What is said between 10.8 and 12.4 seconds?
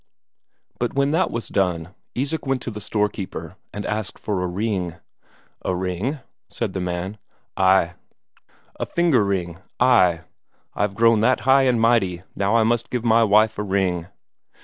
grown that high and mighty